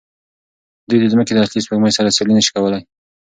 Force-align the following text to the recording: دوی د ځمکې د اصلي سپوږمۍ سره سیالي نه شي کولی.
دوی 0.87 0.99
د 1.01 1.05
ځمکې 1.13 1.33
د 1.33 1.39
اصلي 1.45 1.59
سپوږمۍ 1.65 1.91
سره 1.97 2.13
سیالي 2.15 2.33
نه 2.37 2.43
شي 2.45 2.51
کولی. 2.55 2.81